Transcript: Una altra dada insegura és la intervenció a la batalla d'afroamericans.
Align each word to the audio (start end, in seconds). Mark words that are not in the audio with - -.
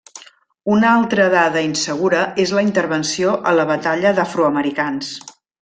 Una 0.75 0.87
altra 0.91 1.27
dada 1.33 1.61
insegura 1.67 2.23
és 2.45 2.55
la 2.61 2.65
intervenció 2.69 3.37
a 3.53 3.57
la 3.61 3.69
batalla 3.73 4.19
d'afroamericans. 4.23 5.17